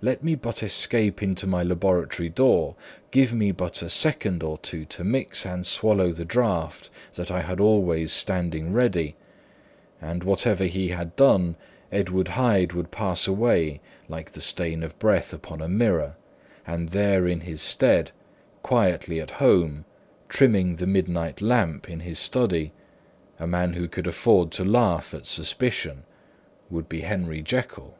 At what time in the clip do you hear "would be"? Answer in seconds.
26.70-27.02